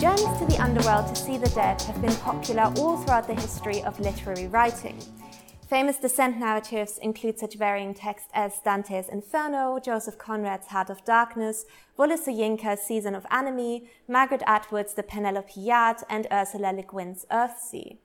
[0.00, 3.82] Journeys to the underworld to see the dead have been popular all throughout the history
[3.82, 4.96] of literary writing.
[5.68, 11.64] Famous descent narratives include such varying texts as Dante's Inferno, Joseph Conrad's Heart of Darkness,
[11.96, 17.96] Wole Soyinka's Season of Anomy, Margaret Atwood's The Penelopiad, and Ursula Le Guin's Earthsea.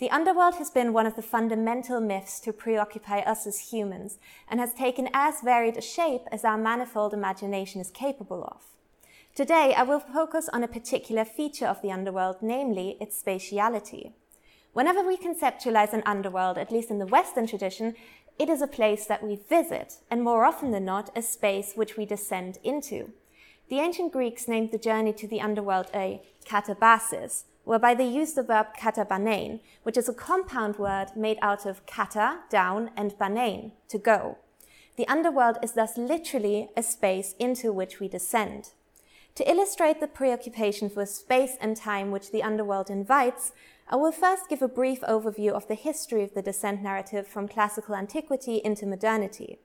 [0.00, 4.18] The underworld has been one of the fundamental myths to preoccupy us as humans
[4.50, 8.77] and has taken as varied a shape as our manifold imagination is capable of.
[9.38, 14.10] Today, I will focus on a particular feature of the underworld, namely its spatiality.
[14.72, 17.94] Whenever we conceptualize an underworld, at least in the Western tradition,
[18.36, 21.96] it is a place that we visit, and more often than not, a space which
[21.96, 23.12] we descend into.
[23.68, 28.42] The ancient Greeks named the journey to the underworld a katabasis, whereby they used the
[28.42, 33.98] verb katabanein, which is a compound word made out of kata, down, and banein, to
[33.98, 34.38] go.
[34.96, 38.72] The underworld is thus literally a space into which we descend.
[39.34, 43.52] To illustrate the preoccupation for space and time which the underworld invites,
[43.88, 47.48] I will first give a brief overview of the history of the descent narrative from
[47.48, 49.60] classical antiquity into modernity.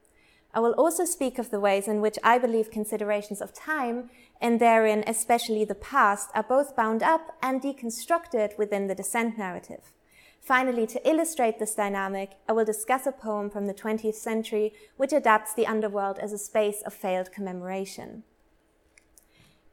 [0.54, 4.60] I will also speak of the ways in which I believe considerations of time, and
[4.60, 9.92] therein especially the past, are both bound up and deconstructed within the descent narrative.
[10.40, 15.14] Finally, to illustrate this dynamic, I will discuss a poem from the 20th century which
[15.14, 18.24] adapts the underworld as a space of failed commemoration.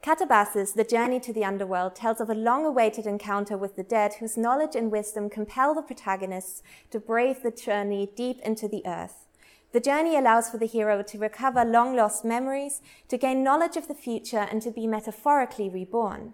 [0.02, 4.14] Katabasis, The Journey to the Underworld, tells of a long awaited encounter with the dead
[4.14, 9.26] whose knowledge and wisdom compel the protagonists to brave the journey deep into the earth.
[9.72, 13.88] The journey allows for the hero to recover long lost memories, to gain knowledge of
[13.88, 16.32] the future, and to be metaphorically reborn.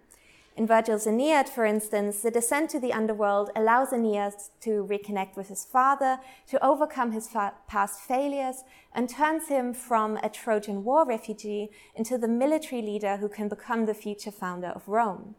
[0.57, 5.49] In Virgil's Aeneid, for instance, the descent to the underworld allows Aeneas to reconnect with
[5.49, 6.19] his father,
[6.49, 12.17] to overcome his fa- past failures, and turns him from a Trojan War refugee into
[12.17, 15.35] the military leader who can become the future founder of Rome.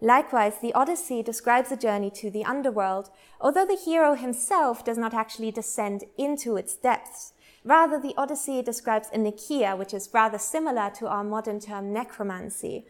[0.00, 5.14] Likewise, the Odyssey describes a journey to the underworld, although the hero himself does not
[5.14, 7.32] actually descend into its depths.
[7.64, 12.86] Rather, the Odyssey describes a Nekyia, which is rather similar to our modern term necromancy,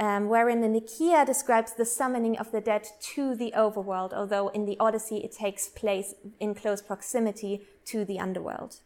[0.00, 4.64] um, wherein the Nekyia describes the summoning of the dead to the overworld, although in
[4.64, 8.76] the Odyssey it takes place in close proximity to the underworld.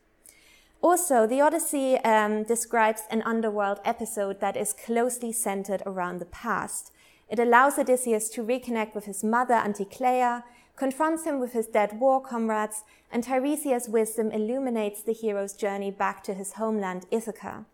[0.81, 6.93] Also, the Odyssey um, describes an underworld episode that is closely centered around the past.
[7.29, 10.43] It allows Odysseus to reconnect with his mother, Anticlea,
[10.75, 16.25] confronts him with his dead war comrades, and Tiresias' wisdom illuminates the hero's journey back
[16.25, 17.67] to his homeland, Ithaca.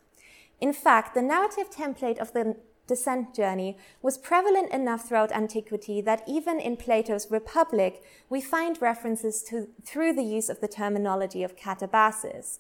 [0.60, 2.56] In fact, the narrative template of the
[2.88, 9.44] descent journey was prevalent enough throughout antiquity that even in Plato's Republic, we find references
[9.44, 12.58] to, through the use of the terminology of katabasis,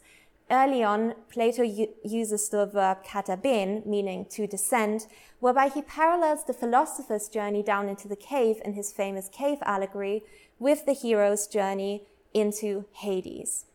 [0.50, 5.06] Early on, Plato uses the verb kateben, meaning to descend,
[5.40, 10.24] whereby he parallels the philosopher's journey down into the cave in his famous cave allegory
[10.58, 13.66] with the hero's journey into Hades.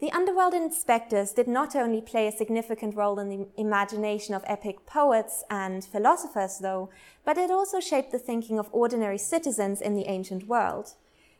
[0.00, 4.86] The underworld inspectors did not only play a significant role in the imagination of epic
[4.86, 6.90] poets and philosophers, though,
[7.24, 10.94] but it also shaped the thinking of ordinary citizens in the ancient world.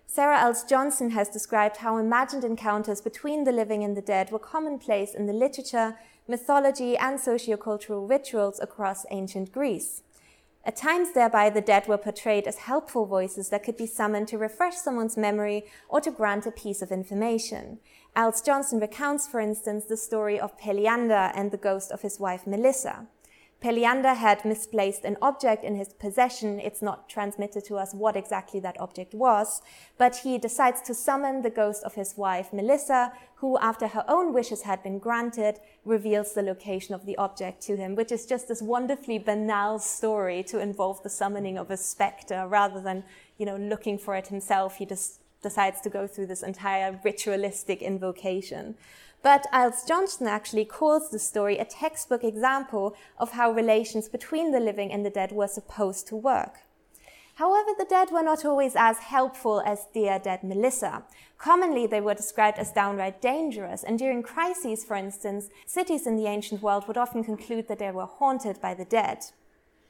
[0.07, 4.39] Sarah Iles Johnston has described how imagined encounters between the living and the dead were
[4.39, 5.99] commonplace in the literature,
[6.29, 10.03] mythology, and sociocultural rituals across ancient Greece.
[10.67, 14.39] At times, thereby, the dead were portrayed as helpful voices that could be summoned to
[14.39, 17.81] refresh someone's memory or to grant a piece of information.
[18.17, 22.47] Iles Johnston recounts, for instance, the story of Periander and the ghost of his wife
[22.47, 23.09] Melissa.
[23.61, 26.61] Periander had misplaced an object in his possession.
[26.61, 29.63] It's not transmitted to us what exactly that object was,
[29.99, 34.33] but he decides to summon the ghost of his wife, Melissa, who, after her own
[34.33, 38.47] wishes had been granted, reveals the location of the object to him, which is just
[38.47, 43.03] this wonderfully banal story to involve the summoning of a specter rather than,
[43.39, 44.77] you know, looking for it himself.
[44.77, 48.75] He just decides to go through this entire ritualistic invocation.
[49.23, 54.61] But Iles Johnston actually calls the story a textbook example of how relations between the
[54.61, 56.59] living and the dead were supposed to work.
[57.37, 61.05] However, the dead were not always as helpful as dear dead Melissa.
[61.39, 66.27] Commonly, they were described as downright dangerous, and during crises, for instance, cities in the
[66.27, 69.19] ancient world would often conclude that they were haunted by the dead.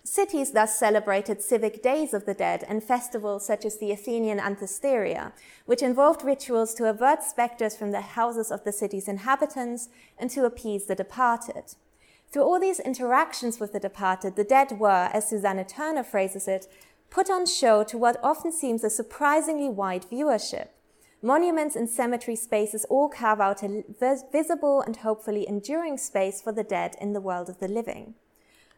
[0.07, 5.33] Cities thus celebrated civic days of the dead and festivals such as the Athenian Anthesteria,
[5.65, 10.45] which involved rituals to avert specters from the houses of the city's inhabitants and to
[10.45, 11.75] appease the departed.
[12.31, 16.67] Through all these interactions with the departed, the dead were, as Susanna Turner phrases it,
[17.09, 20.69] put on show to what often seems a surprisingly wide viewership.
[21.23, 23.83] Monuments and cemetery spaces all carve out a
[24.31, 28.17] visible and hopefully enduring space for the dead in the world of the living.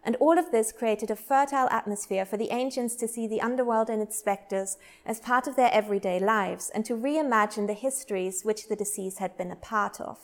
[0.06, 3.90] And all of this created a fertile atmosphere for the ancients to see the underworld
[3.90, 8.68] and its specters as part of their everyday lives and to reimagine the histories which
[8.68, 10.18] the deceased had been a part of.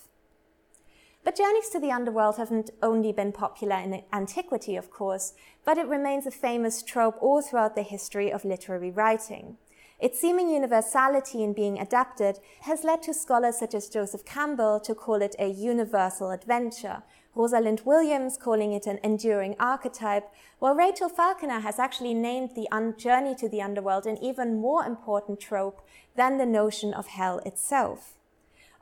[1.25, 5.35] But journeys to the underworld haven't only been popular in antiquity, of course,
[5.65, 9.57] but it remains a famous trope all throughout the history of literary writing.
[9.99, 14.97] Its seeming universality in being adapted has led to scholars such as Joseph Campbell to
[14.97, 21.61] call it a universal adventure, Rosalind Williams calling it an enduring archetype, while Rachel Falconer
[21.61, 22.69] has actually named the
[22.99, 25.81] journey to the underworld an even more important trope
[26.15, 28.15] than the notion of hell itself.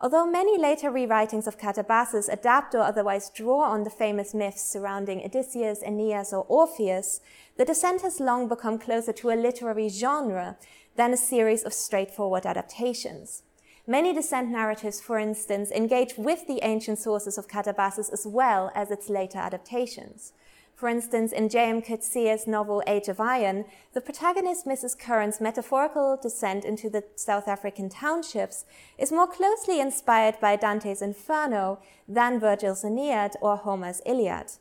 [0.02, 5.22] Although many later rewritings of Catabasis adapt or otherwise draw on the famous myths surrounding
[5.22, 7.20] Odysseus, Aeneas, or Orpheus,
[7.56, 10.56] the descent has long become closer to a literary genre
[10.96, 13.42] than a series of straightforward adaptations.
[13.86, 18.90] Many descent narratives, for instance, engage with the ancient sources of Catabasis as well as
[18.90, 20.32] its later adaptations.
[20.80, 21.82] For instance, in J.M.
[21.82, 24.98] Coetzee's novel Age of Iron, the protagonist Mrs.
[24.98, 28.64] Curran's metaphorical descent into the South African townships
[28.96, 34.52] is more closely inspired by Dante's Inferno than Virgil's Aeneid or Homer's Iliad.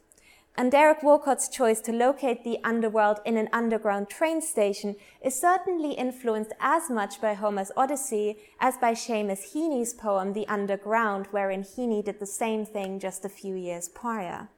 [0.60, 5.94] And Derek Walcott's choice to locate the underworld in an underground train station is certainly
[5.94, 12.04] influenced as much by Homer's Odyssey as by Seamus Heaney's poem The Underground, wherein Heaney
[12.04, 14.50] did the same thing just a few years prior.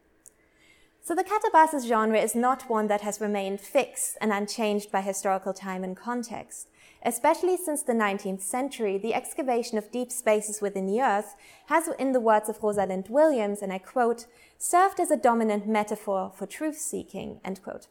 [1.04, 5.54] So the Catabasis genre is not one that has remained fixed and unchanged by historical
[5.54, 6.71] time and context.
[7.04, 12.12] Especially since the 19th century, the excavation of deep spaces within the earth has, in
[12.12, 14.28] the words of Rosalind Williams, and I quote,
[14.60, 17.88] served as a dominant metaphor for truth seeking, end quote.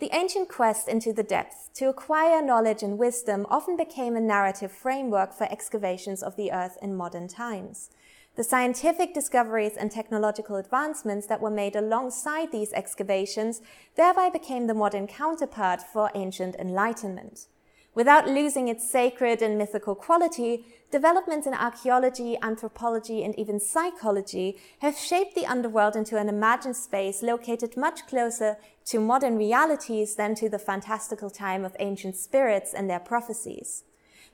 [0.00, 4.72] The ancient quest into the depths to acquire knowledge and wisdom often became a narrative
[4.72, 7.90] framework for excavations of the earth in modern times.
[8.36, 13.60] The scientific discoveries and technological advancements that were made alongside these excavations
[13.96, 17.46] thereby became the modern counterpart for ancient enlightenment.
[17.94, 24.96] Without losing its sacred and mythical quality, developments in archaeology, anthropology, and even psychology have
[24.96, 30.48] shaped the underworld into an imagined space located much closer to modern realities than to
[30.48, 33.82] the fantastical time of ancient spirits and their prophecies.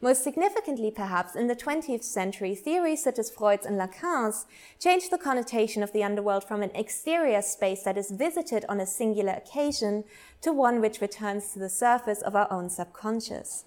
[0.02, 4.44] Most significantly, perhaps, in the 20th century, theories such as Freud's and Lacan's
[4.78, 8.86] changed the connotation of the underworld from an exterior space that is visited on a
[8.86, 10.04] singular occasion
[10.42, 13.64] to one which returns to the surface of our own subconscious.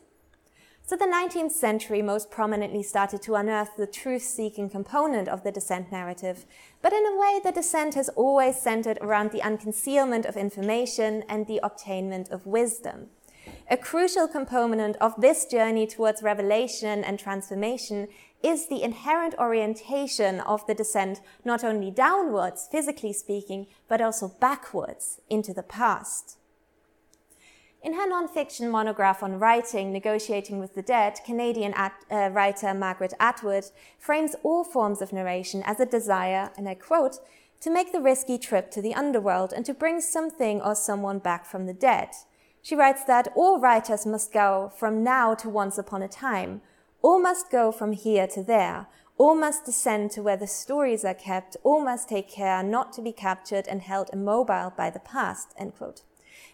[0.86, 5.92] So the 19th century most prominently started to unearth the truth-seeking component of the descent
[5.92, 6.46] narrative,
[6.81, 11.48] but in a way the descent has always centered around the unconcealment of information and
[11.48, 13.10] the obtainment of wisdom.
[13.71, 18.07] A crucial component of this journey towards revelation and transformation
[18.42, 25.21] is the inherent orientation of the descent not only downwards, physically speaking, but also backwards
[25.30, 26.39] into the past.
[27.83, 33.13] In her nonfiction monograph on writing, Negotiating with the Dead, Canadian at, uh, writer Margaret
[33.19, 33.66] Atwood
[34.00, 37.19] frames all forms of narration as a desire, and I quote,
[37.62, 41.45] to make the risky trip to the underworld and to bring something or someone back
[41.45, 42.10] from the dead.
[42.62, 46.62] She writes that all writers must go from now to once upon a time.
[47.02, 48.88] All must go from here to there.
[49.18, 51.58] All must descend to where the stories are kept.
[51.64, 55.54] All must take care not to be captured and held immobile by the past.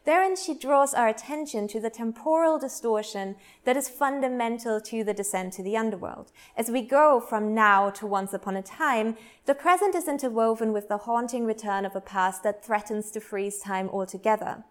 [0.03, 5.53] Therein, she draws our attention to the temporal distortion that is fundamental to the descent
[5.53, 6.31] to the underworld.
[6.55, 10.89] As we go from now to once upon a time, the present is interwoven with
[10.89, 14.63] the haunting return of a past that threatens to freeze time altogether.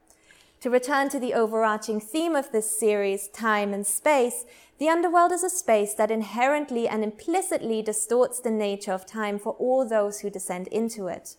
[0.64, 4.46] To return to the overarching theme of this series, time and space,
[4.78, 9.52] the underworld is a space that inherently and implicitly distorts the nature of time for
[9.58, 11.36] all those who descend into it.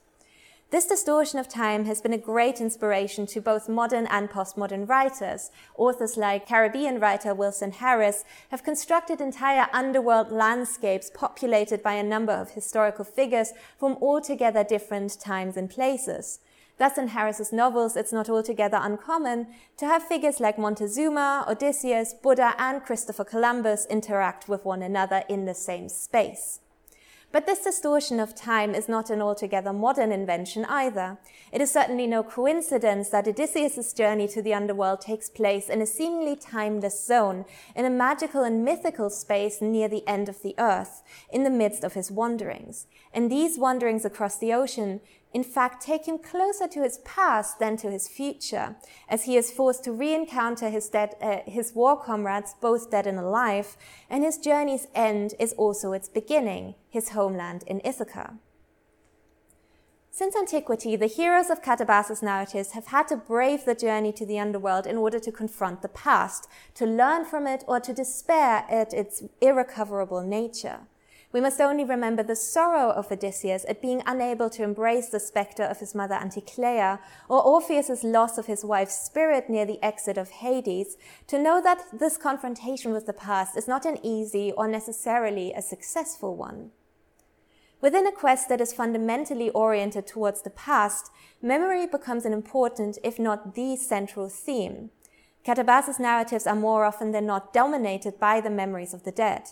[0.70, 5.50] This distortion of time has been a great inspiration to both modern and postmodern writers.
[5.76, 12.34] Authors like Caribbean writer Wilson Harris have constructed entire underworld landscapes populated by a number
[12.34, 16.42] of historical figures from altogether different times and places.
[16.78, 22.54] Thus, in Harris's novels, it's not altogether uncommon to have figures like Montezuma, Odysseus, Buddha,
[22.58, 26.60] and Christopher Columbus interact with one another in the same space.
[27.36, 31.18] But this distortion of time is not an altogether modern invention either.
[31.52, 35.86] It is certainly no coincidence that Odysseus' journey to the underworld takes place in a
[35.86, 37.44] seemingly timeless zone,
[37.76, 41.84] in a magical and mythical space near the end of the earth, in the midst
[41.84, 42.88] of his wanderings.
[43.14, 45.02] And these wanderings across the ocean
[45.36, 48.78] in fact, take him closer to his past than to his future,
[49.10, 53.20] as he is forced to re-encounter his, dead, uh, his war comrades, both dead and
[53.20, 53.76] alive,
[54.10, 58.36] and his journey's end is also its beginning, his homeland in Ithaca.
[60.10, 64.40] Since antiquity, the heroes of Catabasis narratives have had to brave the journey to the
[64.40, 68.94] underworld in order to confront the past, to learn from it, or to despair at
[68.94, 70.88] its irrecoverable nature.
[71.36, 75.66] We must only remember the sorrow of Odysseus at being unable to embrace the spectre
[75.66, 80.30] of his mother Anticlea, or Orpheus's loss of his wife's spirit near the exit of
[80.30, 80.96] Hades,
[81.28, 85.62] to know that this confrontation with the past is not an easy or necessarily a
[85.62, 86.72] successful one.
[87.82, 91.12] Within a quest that is fundamentally oriented towards the past,
[91.42, 94.90] memory becomes an important, if not the central theme.
[95.46, 99.50] Catabasis narratives are more often than not dominated by the memories of the dead.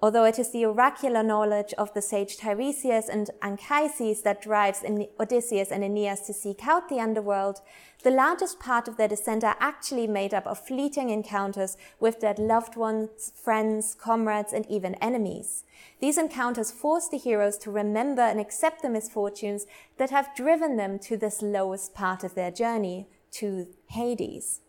[0.00, 4.84] Although it is the oracular knowledge of the sage Tiresias and Anchises that drives
[5.18, 7.60] Odysseus and Aeneas to seek out the underworld,
[8.04, 12.38] the largest part of their descent are actually made up of fleeting encounters with dead
[12.38, 15.64] loved ones, friends, comrades, and even enemies.
[16.00, 21.00] These encounters force the heroes to remember and accept the misfortunes that have driven them
[21.00, 24.60] to this lowest part of their journey, to Hades.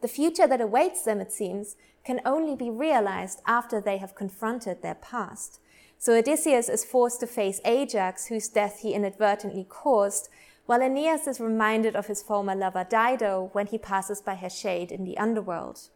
[0.00, 1.76] The future that awaits them, it seems,
[2.08, 5.60] can only be realized after they have confronted their past.
[5.98, 10.30] So Odysseus is forced to face Ajax, whose death he inadvertently caused,
[10.64, 14.90] while Aeneas is reminded of his former lover Dido when he passes by her shade
[14.90, 15.90] in the underworld.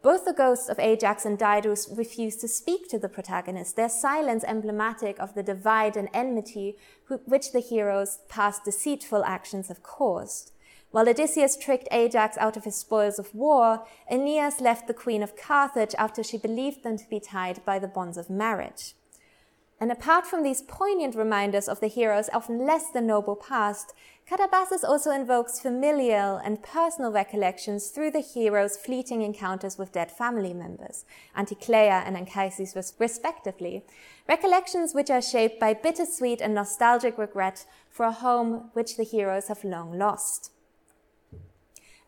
[0.00, 4.42] Both the ghosts of Ajax and Dido refuse to speak to the protagonist, their silence
[4.44, 6.78] emblematic of the divide and enmity
[7.26, 10.52] which the hero's past deceitful actions have caused.
[10.96, 15.36] While Odysseus tricked Ajax out of his spoils of war, Aeneas left the queen of
[15.36, 18.94] Carthage after she believed them to be tied by the bonds of marriage.
[19.78, 23.92] And apart from these poignant reminders of the hero's often less than noble past,
[24.26, 30.54] Catabasis also invokes familial and personal recollections through the hero's fleeting encounters with dead family
[30.54, 31.04] members,
[31.36, 33.84] Anticlea and Anchises respectively,
[34.26, 39.48] recollections which are shaped by bittersweet and nostalgic regret for a home which the heroes
[39.48, 40.52] have long lost.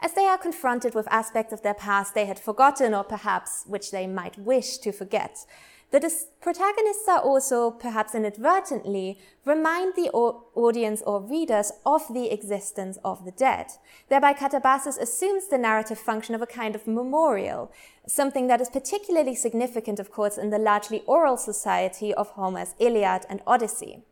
[0.00, 3.90] As they are confronted with aspects of their past they had forgotten or perhaps which
[3.90, 5.44] they might wish to forget,
[5.90, 6.12] the
[6.42, 13.30] protagonists are also, perhaps inadvertently, remind the audience or readers of the existence of the
[13.30, 13.68] dead.
[14.10, 17.72] Thereby, Catabasis assumes the narrative function of a kind of memorial,
[18.06, 23.24] something that is particularly significant, of course, in the largely oral society of Homer's Iliad
[23.30, 24.02] and Odyssey.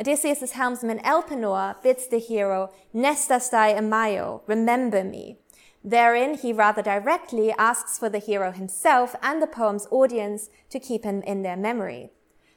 [0.00, 5.36] Odysseus' helmsman Elpenor bids the hero, Nestastai amaio, remember me,
[5.84, 11.04] Therein, he rather directly asks for the hero himself and the poem's audience to keep
[11.04, 12.12] him in their memory.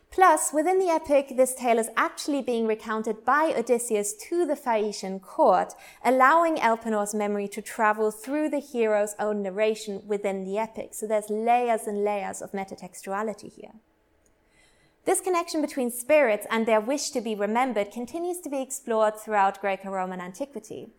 [0.09, 5.19] Plus, within the epic, this tale is actually being recounted by Odysseus to the Phaeacian
[5.19, 5.73] court,
[6.05, 10.93] allowing Elpenor's memory to travel through the hero's own narration within the epic.
[10.93, 13.73] So there's layers and layers of metatextuality here.
[15.05, 19.59] This connection between spirits and their wish to be remembered continues to be explored throughout
[19.59, 20.91] Greco-Roman antiquity.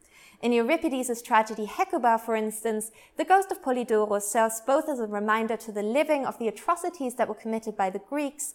[0.43, 5.57] In Euripides' tragedy Hecuba, for instance, the ghost of Polydorus serves both as a reminder
[5.57, 8.53] to the living of the atrocities that were committed by the Greeks,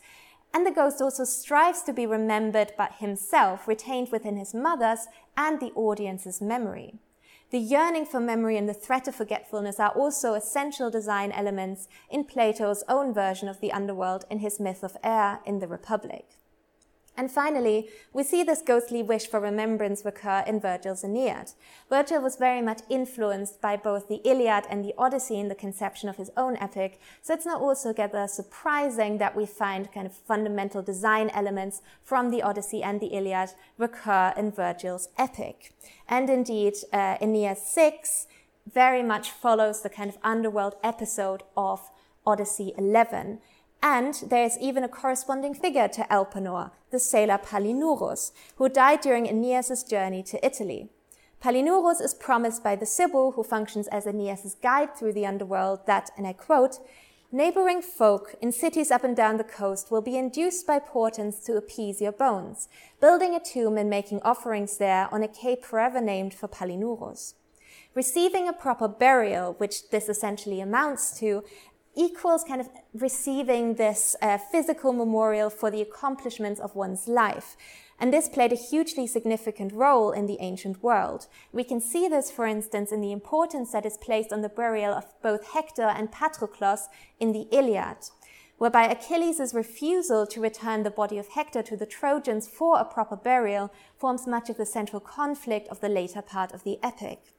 [0.53, 5.59] and the ghost also strives to be remembered by himself, retained within his mother's and
[5.59, 6.99] the audience's memory.
[7.51, 12.25] The yearning for memory and the threat of forgetfulness are also essential design elements in
[12.25, 16.38] Plato's own version of the underworld in his myth of air in the Republic.
[17.19, 21.51] And finally, we see this ghostly wish for remembrance recur in Virgil's Aeneid.
[21.89, 26.07] Virgil was very much influenced by both the Iliad and the Odyssey in the conception
[26.07, 30.81] of his own epic, so it's not altogether surprising that we find kind of fundamental
[30.81, 35.73] design elements from the Odyssey and the Iliad recur in Virgil's epic.
[36.07, 38.27] And indeed, uh, Aeneid 6
[38.73, 41.81] very much follows the kind of underworld episode of
[42.25, 43.39] Odyssey 11.
[43.81, 49.27] And there is even a corresponding figure to Elpenor, the sailor Palinurus, who died during
[49.27, 50.89] Aeneas' journey to Italy.
[51.41, 56.09] Palinurus is promised by the Sibyl, who functions as Aeneas' guide through the underworld, that,
[56.17, 56.79] and I quote,
[57.31, 61.55] Neighboring folk in cities up and down the coast will be induced by portents to
[61.55, 62.67] appease your bones,
[62.99, 67.35] building a tomb and making offerings there on a cape forever named for Palinurus.
[67.93, 71.43] Receiving a proper burial, which this essentially amounts to,
[71.95, 77.57] equals kind of receiving this uh, physical memorial for the accomplishments of one's life.
[77.99, 81.27] And this played a hugely significant role in the ancient world.
[81.51, 84.93] We can see this, for instance, in the importance that is placed on the burial
[84.93, 86.87] of both Hector and Patroclus
[87.19, 87.97] in the Iliad,
[88.57, 93.17] whereby Achilles' refusal to return the body of Hector to the Trojans for a proper
[93.17, 97.33] burial forms much of the central conflict of the later part of the epic.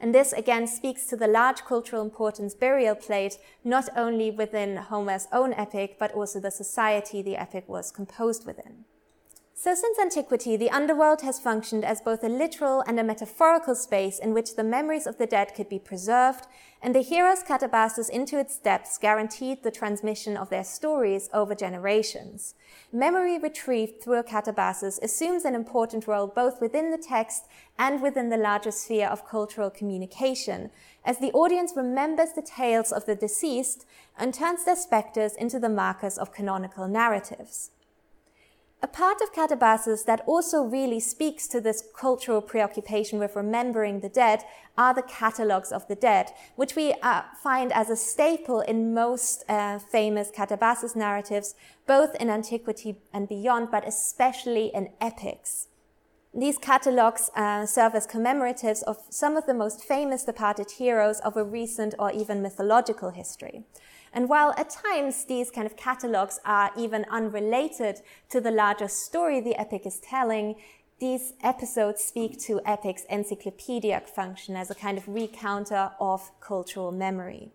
[0.00, 5.28] And this again speaks to the large cultural importance burial played not only within Homer's
[5.30, 8.86] own epic, but also the society the epic was composed within.
[9.62, 14.18] So, since antiquity, the underworld has functioned as both a literal and a metaphorical space
[14.18, 16.46] in which the memories of the dead could be preserved,
[16.80, 22.54] and the hero's catabasis into its depths guaranteed the transmission of their stories over generations.
[22.90, 27.46] Memory retrieved through a catabasis assumes an important role both within the text
[27.78, 30.70] and within the larger sphere of cultural communication,
[31.04, 33.84] as the audience remembers the tales of the deceased
[34.16, 37.72] and turns their specters into the markers of canonical narratives.
[38.82, 44.08] A part of catabasis that also really speaks to this cultural preoccupation with remembering the
[44.08, 44.42] dead
[44.78, 49.44] are the catalogues of the dead, which we uh, find as a staple in most
[49.50, 51.54] uh, famous catabasis narratives,
[51.86, 55.68] both in antiquity and beyond, but especially in epics.
[56.32, 61.36] These catalogues uh, serve as commemoratives of some of the most famous departed heroes of
[61.36, 63.64] a recent or even mythological history.
[64.12, 68.00] And while at times these kind of catalogs are even unrelated
[68.30, 70.56] to the larger story the epic is telling,
[70.98, 77.52] these episodes speak to epic's encyclopedic function as a kind of recounter of cultural memory.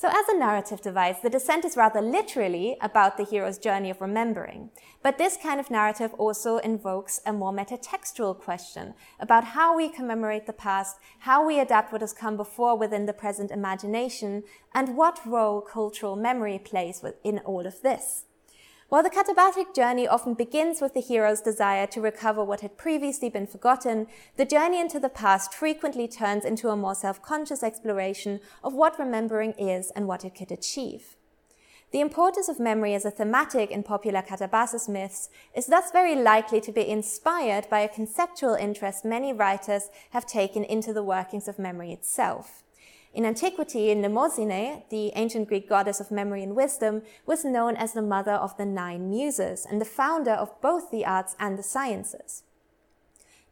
[0.00, 4.00] So, as a narrative device, The Descent is rather literally about the hero's journey of
[4.00, 4.70] remembering.
[5.02, 10.46] But this kind of narrative also invokes a more metatextual question about how we commemorate
[10.46, 15.20] the past, how we adapt what has come before within the present imagination, and what
[15.26, 18.24] role cultural memory plays in all of this.
[18.90, 23.30] While the catabatic journey often begins with the hero's desire to recover what had previously
[23.30, 28.74] been forgotten, the journey into the past frequently turns into a more self-conscious exploration of
[28.74, 31.14] what remembering is and what it could achieve.
[31.92, 36.60] The importance of memory as a thematic in popular catabasis myths is thus very likely
[36.60, 41.60] to be inspired by a conceptual interest many writers have taken into the workings of
[41.60, 42.64] memory itself.
[43.12, 48.02] In antiquity, Mnemosyne, the ancient Greek goddess of memory and wisdom, was known as the
[48.02, 52.44] mother of the nine muses and the founder of both the arts and the sciences.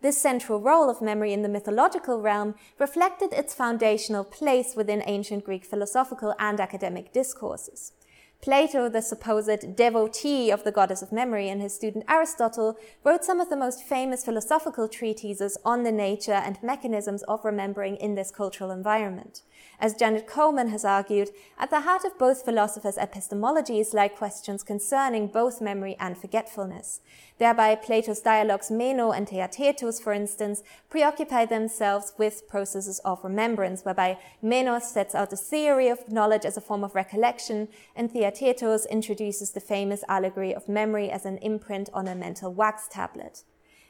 [0.01, 5.45] This central role of memory in the mythological realm reflected its foundational place within ancient
[5.45, 7.93] Greek philosophical and academic discourses.
[8.41, 13.41] Plato, the supposed devotee of the goddess of memory, and his student Aristotle wrote some
[13.41, 18.31] of the most famous philosophical treatises on the nature and mechanisms of remembering in this
[18.31, 19.43] cultural environment.
[19.81, 25.29] As Janet Coleman has argued, at the heart of both philosophers' epistemologies lie questions concerning
[25.29, 27.01] both memory and forgetfulness.
[27.39, 34.19] Thereby, Plato's dialogues Meno and Theaetetus, for instance, preoccupy themselves with processes of remembrance, whereby
[34.43, 39.53] Meno sets out a theory of knowledge as a form of recollection, and Theaetetus introduces
[39.53, 43.45] the famous allegory of memory as an imprint on a mental wax tablet.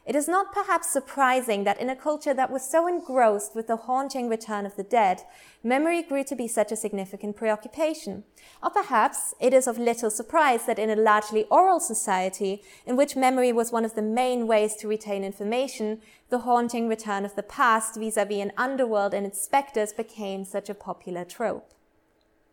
[0.08, 3.76] It is not perhaps surprising that in a culture that was so engrossed with the
[3.76, 5.24] haunting return of the dead,
[5.62, 8.24] memory grew to be such a significant preoccupation.
[8.62, 13.16] Or perhaps it is of little surprise that in a largely oral society, in which
[13.16, 17.42] memory was one of the main ways to retain information, the haunting return of the
[17.42, 21.74] past vis-a-vis an underworld and its specters became such a popular trope.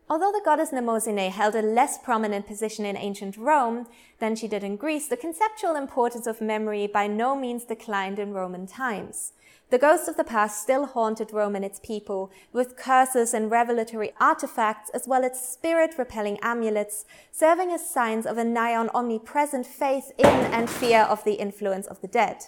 [0.08, 3.88] Although the goddess Mnemosyne held a less prominent position in ancient Rome
[4.20, 8.32] than she did in Greece, the conceptual importance of memory by no means declined in
[8.32, 9.32] Roman times.
[9.70, 14.12] The ghosts of the past still haunted Rome and its people, with curses and revelatory
[14.20, 20.12] artifacts, as well as spirit-repelling amulets, serving as signs of a nigh on omnipresent faith
[20.18, 22.44] in and fear of the influence of the dead.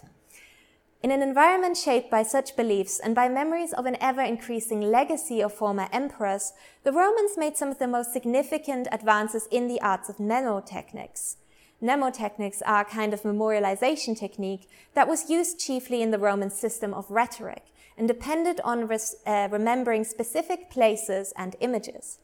[1.01, 5.41] In an environment shaped by such beliefs and by memories of an ever increasing legacy
[5.41, 10.09] of former emperors, the Romans made some of the most significant advances in the arts
[10.09, 11.37] of mnemotechnics.
[11.81, 16.93] Mnemotechnics are a kind of memorialization technique that was used chiefly in the Roman system
[16.93, 18.91] of rhetoric and depended on
[19.25, 22.19] uh, remembering specific places and images.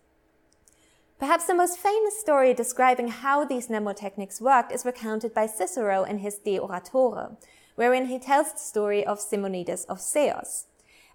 [1.20, 6.18] Perhaps the most famous story describing how these mnemotechnics worked is recounted by Cicero in
[6.18, 7.37] his De Oratore,
[7.74, 10.66] wherein he tells the story of Simonides of Ceos.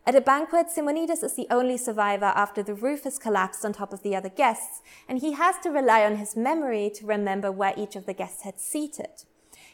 [0.06, 3.94] At a banquet, Simonides is the only survivor after the roof has collapsed on top
[3.94, 7.74] of the other guests, and he has to rely on his memory to remember where
[7.78, 9.26] each of the guests had seated.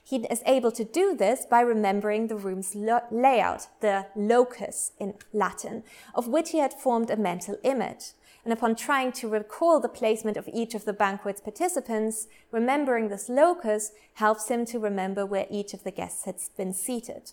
[0.03, 5.15] He is able to do this by remembering the room's lo- layout, the locus in
[5.33, 8.11] Latin, of which he had formed a mental image
[8.45, 13.27] and upon trying to recall the placement of each of the banquet's participants, remembering this
[13.27, 17.31] locus helps him to remember where each of the guests had been seated.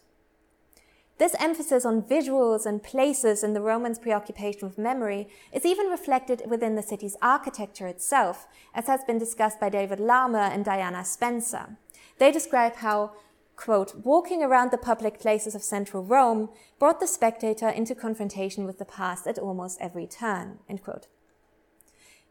[1.18, 6.42] This emphasis on visuals and places in the Romans' preoccupation with memory is even reflected
[6.48, 11.76] within the city's architecture itself, as has been discussed by David Larmour and Diana Spencer.
[12.18, 13.12] They describe how
[13.56, 18.78] quote, walking around the public places of central Rome brought the spectator into confrontation with
[18.78, 21.06] the past at almost every turn, end quote.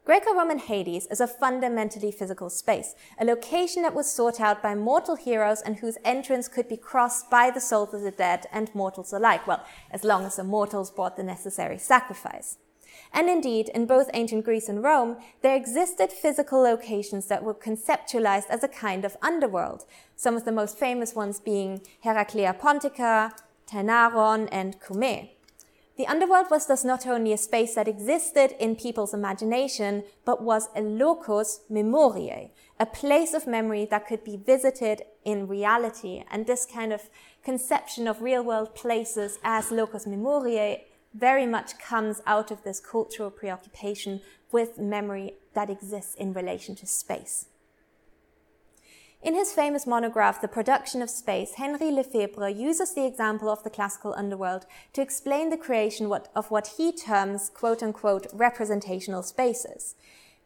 [0.04, 5.16] Greco-Roman Hades is a fundamentally physical space, a location that was sought out by mortal
[5.16, 9.14] heroes and whose entrance could be crossed by the souls of the dead and mortals
[9.14, 12.58] alike, well, as long as the mortals brought the necessary sacrifice.
[13.14, 18.50] And indeed, in both ancient Greece and Rome, there existed physical locations that were conceptualized
[18.50, 23.32] as a kind of underworld, some of the most famous ones being Heraclea Pontica,
[23.68, 25.32] Tainaron, and Cumae.
[25.98, 30.70] The underworld was thus not only a space that existed in people's imagination, but was
[30.76, 32.50] a locus memoriae,
[32.80, 36.24] a place of memory that could be visited in reality.
[36.32, 37.10] And this kind of
[37.44, 40.82] conception of real world places as locus memoriae
[41.14, 44.22] very much comes out of this cultural preoccupation
[44.52, 47.48] with memory that exists in relation to space.
[49.22, 53.70] In his famous monograph, The Production of Space, Henri Lefebvre uses the example of the
[53.70, 59.94] classical underworld to explain the creation of what he terms, quote unquote, representational spaces.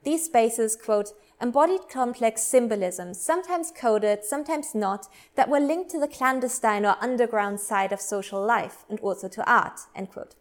[0.04, 6.08] These spaces, quote, embodied complex symbolism, sometimes coded, sometimes not, that were linked to the
[6.08, 10.36] clandestine or underground side of social life and also to art, end quote.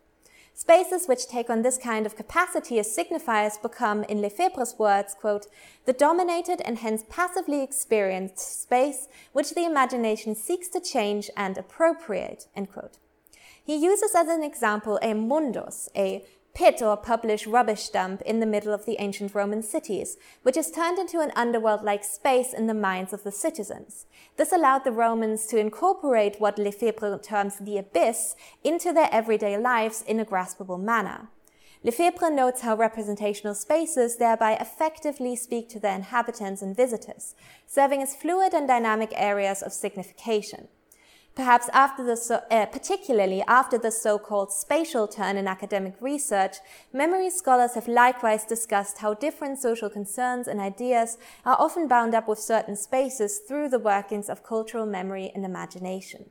[0.56, 5.46] Spaces which take on this kind of capacity as signifiers become, in Lefebvre's words, quote,
[5.84, 12.46] the dominated and hence passively experienced space which the imagination seeks to change and appropriate,
[12.54, 12.98] end quote.
[13.64, 18.46] He uses as an example a mundus, a pit or publish rubbish dump in the
[18.46, 22.74] middle of the ancient Roman cities, which is turned into an underworld-like space in the
[22.74, 24.06] minds of the citizens.
[24.36, 30.02] This allowed the Romans to incorporate what Lefebvre terms the abyss into their everyday lives
[30.06, 31.28] in a graspable manner.
[31.82, 37.34] Lefebvre notes how representational spaces thereby effectively speak to their inhabitants and visitors,
[37.66, 40.68] serving as fluid and dynamic areas of signification.
[41.34, 46.58] Perhaps after the so, uh, particularly after the so-called spatial turn in academic research,
[46.92, 52.28] memory scholars have likewise discussed how different social concerns and ideas are often bound up
[52.28, 56.26] with certain spaces through the workings of cultural memory and imagination.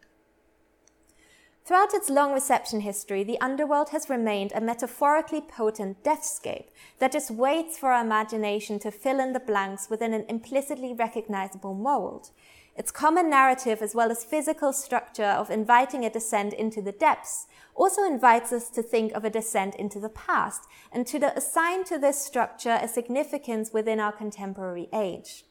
[1.66, 6.68] Throughout its long reception history, the underworld has remained a metaphorically potent deathscape
[7.00, 11.74] that just waits for our imagination to fill in the blanks within an implicitly recognizable
[11.74, 12.32] mold.
[12.76, 17.46] Its common narrative as well as physical structure of inviting a descent into the depths
[17.76, 22.00] also invites us to think of a descent into the past and to assign to
[22.00, 25.46] this structure a significance within our contemporary age.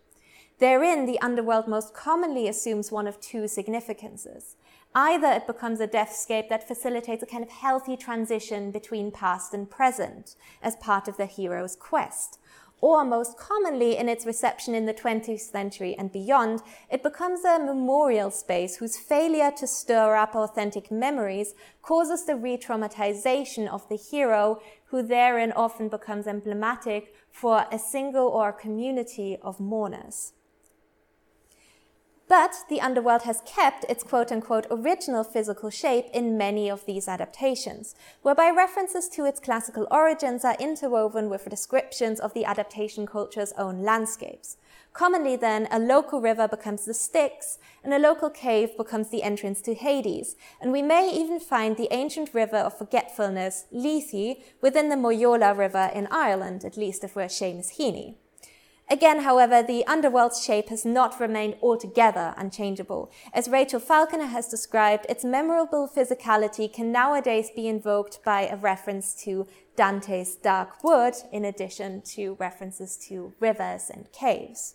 [0.58, 4.56] Therein, the underworld most commonly assumes one of two significances.
[4.94, 9.70] Either it becomes a deathscape that facilitates a kind of healthy transition between past and
[9.70, 12.38] present as part of the hero's quest,
[12.82, 17.58] or most commonly in its reception in the 20th century and beyond, it becomes a
[17.58, 24.60] memorial space whose failure to stir up authentic memories causes the re-traumatization of the hero,
[24.86, 30.32] who therein often becomes emblematic for a single or a community of mourners.
[32.32, 37.06] But the underworld has kept its quote unquote original physical shape in many of these
[37.06, 43.52] adaptations, whereby references to its classical origins are interwoven with descriptions of the adaptation culture's
[43.58, 44.56] own landscapes.
[44.94, 49.60] Commonly then, a local river becomes the Styx, and a local cave becomes the entrance
[49.60, 54.96] to Hades, and we may even find the ancient river of forgetfulness, Lethe, within the
[54.96, 58.14] Moyola River in Ireland, at least if we're Seamus Heaney.
[58.92, 63.10] Again, however, the underworld's shape has not remained altogether unchangeable.
[63.32, 69.14] As Rachel Falconer has described, its memorable physicality can nowadays be invoked by a reference
[69.24, 74.74] to Dante's dark wood, in addition to references to rivers and caves.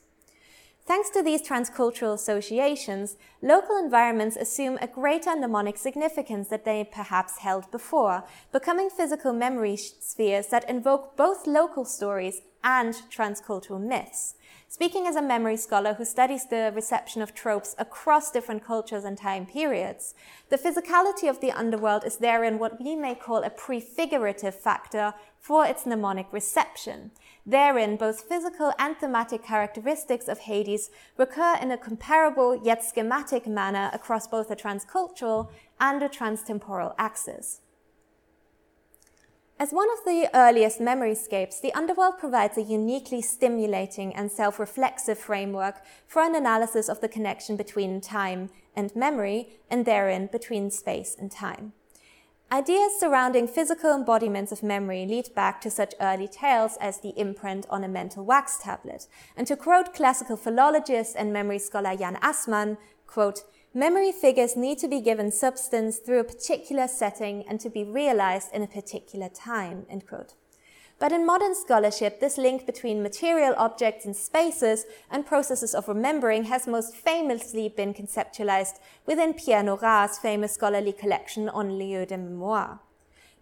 [0.87, 7.39] Thanks to these transcultural associations, local environments assume a greater mnemonic significance that they perhaps
[7.39, 14.35] held before, becoming physical memory spheres that invoke both local stories and transcultural myths.
[14.69, 19.17] Speaking as a memory scholar who studies the reception of tropes across different cultures and
[19.17, 20.13] time periods,
[20.49, 25.65] the physicality of the underworld is therein what we may call a prefigurative factor for
[25.65, 27.11] its mnemonic reception.
[27.45, 33.89] Therein, both physical and thematic characteristics of Hades recur in a comparable yet schematic manner
[33.93, 35.47] across both a transcultural
[35.79, 37.61] and a transtemporal axis.
[39.59, 45.81] As one of the earliest memoryscapes, the underworld provides a uniquely stimulating and self-reflexive framework
[46.05, 51.31] for an analysis of the connection between time and memory, and therein between space and
[51.31, 51.73] time.
[52.51, 57.65] Ideas surrounding physical embodiments of memory lead back to such early tales as the imprint
[57.71, 59.07] on a mental wax tablet.
[59.35, 63.41] And to quote classical philologist and memory scholar Jan Assmann, quote,
[63.77, 68.51] Memory figures need to be given substance through a particular setting and to be realized
[68.51, 70.33] in a particular time, end quote.
[70.97, 76.45] But in modern scholarship, this link between material objects and spaces and processes of remembering
[76.45, 82.79] has most famously been conceptualized within Pierre Nora's famous scholarly collection on lieux de mémoire.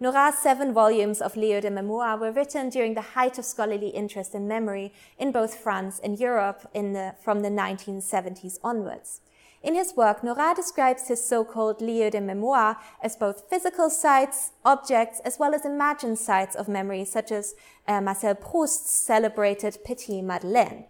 [0.02, 4.36] Nora's seven volumes of lieux de mémoire were written during the height of scholarly interest
[4.36, 9.22] in memory in both France and Europe the, from the 1970s onwards.
[9.66, 15.20] In his work, Nora describes his so-called lieux de mémoire as both physical sites, objects,
[15.26, 17.56] as well as imagined sites of memory, such as
[17.88, 20.86] uh, Marcel Proust's celebrated Petite Madeleine.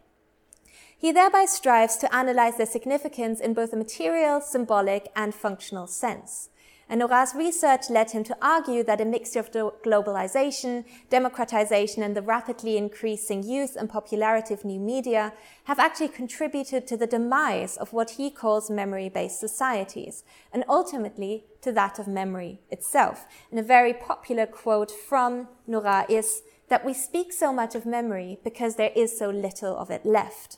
[0.97, 6.49] He thereby strives to analyze their significance in both a material, symbolic, and functional sense.
[6.87, 12.21] And Nora's research led him to argue that a mixture of globalization, democratization, and the
[12.21, 17.91] rapidly increasing use and popularity of new media have actually contributed to the demise of
[17.91, 23.25] what he calls memory-based societies, and ultimately to that of memory itself.
[23.49, 28.37] And a very popular quote from Nora is that we speak so much of memory
[28.43, 30.57] because there is so little of it left.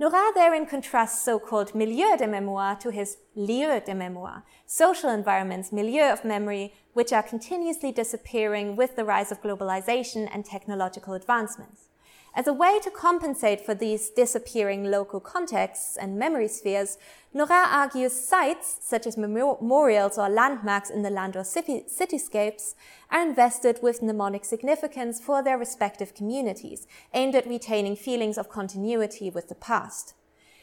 [0.00, 6.10] Nora therein contrasts so-called milieu de mémoire to his lieu de mémoire, social environments, milieu
[6.10, 11.89] of memory, which are continuously disappearing with the rise of globalization and technological advancements.
[12.32, 16.96] As a way to compensate for these disappearing local contexts and memory spheres,
[17.34, 22.74] Nora argues sites, such as memorials or landmarks in the land or cityscapes,
[23.10, 29.28] are invested with mnemonic significance for their respective communities, aimed at retaining feelings of continuity
[29.28, 30.14] with the past.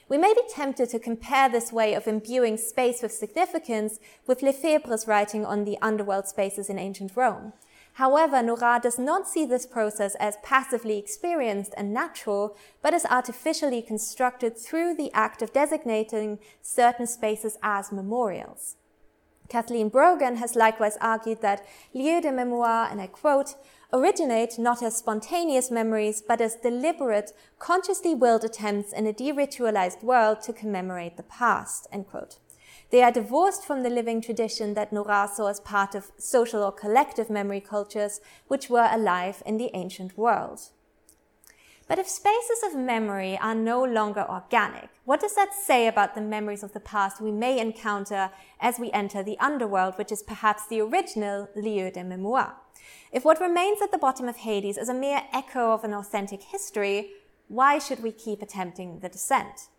[0.10, 5.06] We may be tempted to compare this way of imbuing space with significance with Lefebvre's
[5.06, 7.52] writing on the underworld spaces in ancient Rome.
[7.98, 13.82] However, Nora does not see this process as passively experienced and natural, but as artificially
[13.82, 18.76] constructed through the act of designating certain spaces as memorials.
[19.50, 23.56] Kathleen Brogan has likewise argued that lieux de mémoire, and I quote,
[23.92, 30.42] originate not as spontaneous memories, but as deliberate, consciously willed attempts in a deritualized world
[30.42, 32.38] to commemorate the past, end quote.
[32.90, 36.72] They are divorced from the living tradition that Nora saw as part of social or
[36.72, 40.70] collective memory cultures which were alive in the ancient world.
[41.88, 46.22] But if spaces of memory are no longer organic, what does that say about the
[46.22, 50.68] memories of the past we may encounter as we enter the underworld, which is perhaps
[50.68, 52.56] the original lieu de mémoire?
[53.14, 56.44] If what remains at the bottom of Hades is a mere echo of an authentic
[56.44, 57.12] history,
[57.48, 59.70] why should we keep attempting the descent?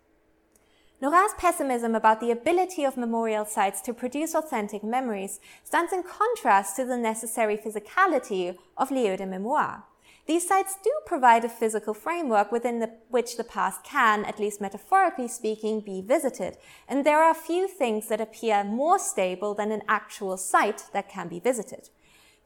[1.01, 6.75] Nora's pessimism about the ability of memorial sites to produce authentic memories stands in contrast
[6.75, 9.83] to the necessary physicality of lieu de mémoire.
[10.25, 14.59] These sites do provide a physical framework within the, which the past can, at least
[14.59, 16.57] metaphorically speaking, be visited.
[16.87, 21.29] And there are few things that appear more stable than an actual site that can
[21.29, 21.89] be visited.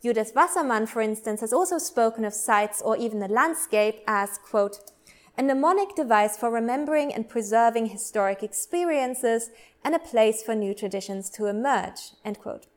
[0.04, 4.92] Judith Wassermann, for instance, has also spoken of sites or even the landscape as, quote,
[5.38, 9.50] a mnemonic device for remembering and preserving historic experiences
[9.84, 12.68] and a place for new traditions to emerge, end quote.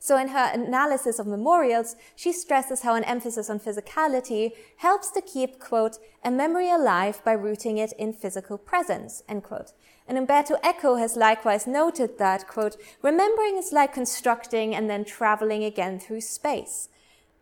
[0.00, 5.20] So in her analysis of memorials, she stresses how an emphasis on physicality helps to
[5.20, 9.72] keep, quote, a memory alive by rooting it in physical presence, end quote.
[10.06, 15.64] And Umberto Eco has likewise noted that, quote, remembering is like constructing and then traveling
[15.64, 16.88] again through space.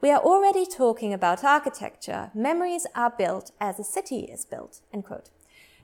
[0.03, 2.31] We are already talking about architecture.
[2.35, 4.81] Memories are built as a city is built.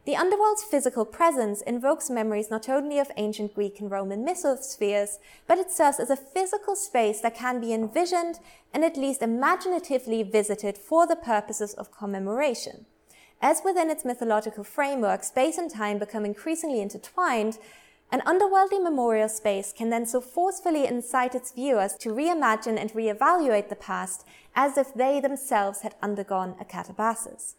[0.04, 5.56] The underworld's physical presence invokes memories not only of ancient Greek and Roman mythospheres, but
[5.56, 8.38] it serves as a physical space that can be envisioned
[8.74, 12.84] and at least imaginatively visited for the purposes of commemoration.
[13.40, 17.58] As within its mythological framework, space and time become increasingly intertwined,
[18.12, 23.70] an underworldly memorial space can then so forcefully incite its viewers to reimagine and reevaluate
[23.70, 27.54] the past as if they themselves had undergone a catabasis.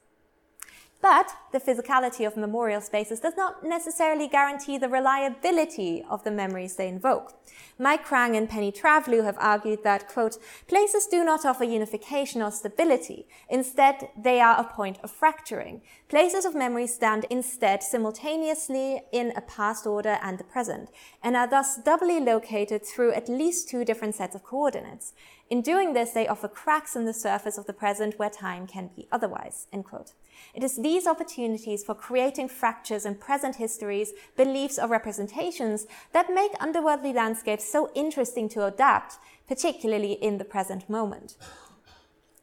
[1.03, 6.77] But the physicality of memorial spaces does not necessarily guarantee the reliability of the memories
[6.77, 7.33] they invoke.
[7.77, 12.51] Mike Crang and Penny Travlou have argued that, quote, places do not offer unification or
[12.51, 13.27] stability.
[13.49, 15.81] Instead, they are a point of fracturing.
[16.07, 20.89] Places of memory stand instead simultaneously in a past order and the present,
[21.21, 25.11] and are thus doubly located through at least two different sets of coordinates.
[25.49, 28.89] In doing this, they offer cracks in the surface of the present where time can
[28.95, 30.13] be otherwise, end quote.
[30.53, 36.53] It is these opportunities for creating fractures in present histories, beliefs, or representations that make
[36.53, 41.37] underworldly landscapes so interesting to adapt, particularly in the present moment.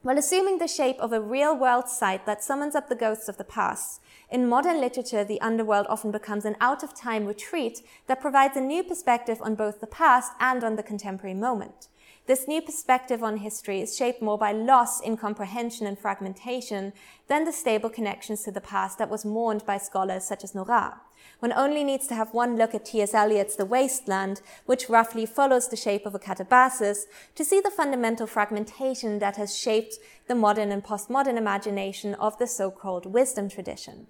[0.02, 3.36] While assuming the shape of a real world site that summons up the ghosts of
[3.36, 8.18] the past, in modern literature, the underworld often becomes an out of time retreat that
[8.18, 11.88] provides a new perspective on both the past and on the contemporary moment.
[12.30, 16.92] This new perspective on history is shaped more by loss in comprehension and fragmentation
[17.26, 21.00] than the stable connections to the past that was mourned by scholars such as Nora.
[21.40, 23.14] One only needs to have one look at T.S.
[23.14, 27.68] Eliot's The Waste Land, which roughly follows the shape of a catabasis, to see the
[27.68, 29.96] fundamental fragmentation that has shaped
[30.28, 34.06] the modern and postmodern imagination of the so-called wisdom tradition.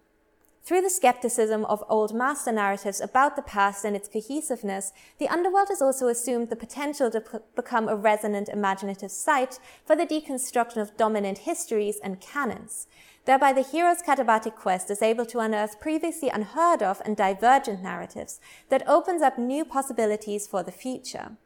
[0.62, 5.68] Through the skepticism of old master narratives about the past and its cohesiveness, the underworld
[5.68, 10.76] has also assumed the potential to p- become a resonant imaginative site for the deconstruction
[10.76, 12.86] of dominant histories and canons.
[13.24, 18.38] Thereby, the hero's katabatic quest is able to unearth previously unheard of and divergent narratives
[18.68, 21.36] that opens up new possibilities for the future.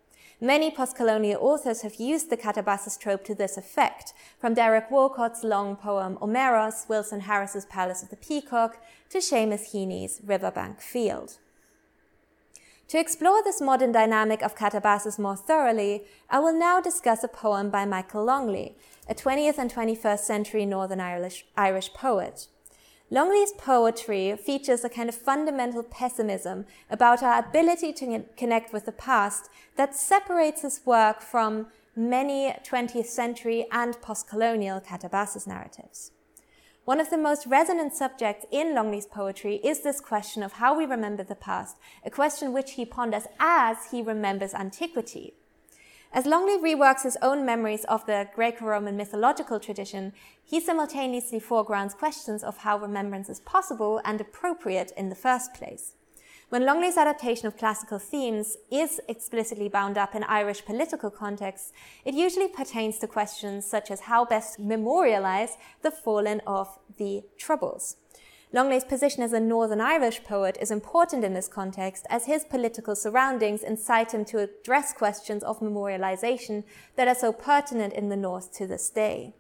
[0.45, 5.75] Many postcolonial authors have used the catabasis trope to this effect, from Derek Walcott's long
[5.75, 8.77] poem Omeros, Wilson Harris's Palace of the Peacock,
[9.09, 11.39] to Seamus Heaney's Riverbank Field.
[12.89, 17.71] To explore this modern dynamic of catabasis more thoroughly, I will now discuss a poem
[17.71, 18.77] by Michael Longley,
[19.09, 22.49] a 20th and 21st century Northern Irish, Irish poet.
[23.11, 28.93] Longley's poetry features a kind of fundamental pessimism about our ability to connect with the
[28.93, 36.13] past that separates his work from many 20th century and post-colonial catabasis narratives.
[36.87, 40.87] One of the most resonant subjects in Longley's poetry is this question of how we
[40.87, 45.35] remember the past, a question which he ponders as he remembers antiquity.
[46.15, 50.13] As Longley reworks his own memories of the Greco-Roman mythological tradition,
[50.45, 55.97] he simultaneously foregrounds questions of how remembrance is possible and appropriate in the first place.
[56.51, 61.73] When Longley's adaptation of classical themes is explicitly bound up in Irish political contexts,
[62.05, 67.97] it usually pertains to questions such as how best memorialize the fallen of the Troubles.
[68.55, 72.95] Longley's position as a Northern Irish poet is important in this context as his political
[72.95, 76.63] surroundings incite him to address questions of memorialization
[76.95, 79.35] that are so pertinent in the North to this day.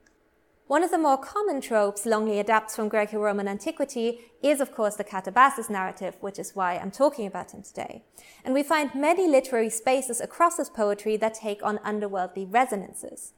[0.66, 5.04] One of the more common tropes Longley adapts from Greco-Roman antiquity is, of course, the
[5.04, 8.02] Catabasis narrative, which is why I'm talking about him today.
[8.44, 13.32] And we find many literary spaces across his poetry that take on underworldly resonances.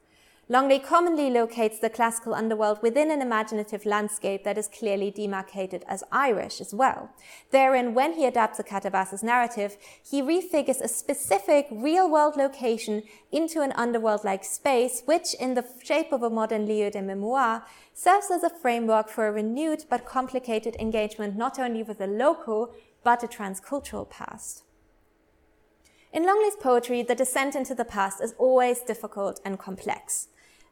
[0.48, 6.04] Longley commonly locates the classical underworld within an imaginative landscape that is clearly demarcated as
[6.12, 7.10] Irish as well.
[7.50, 9.76] Therein, when he adapts the Catabasis narrative,
[10.08, 16.22] he refigures a specific real-world location into an underworld-like space, which, in the shape of
[16.22, 21.36] a modern lieu de mémoire, serves as a framework for a renewed but complicated engagement
[21.36, 24.62] not only with the local, but a transcultural past.
[26.12, 30.28] In Longley's poetry, the descent into the past is always difficult and complex.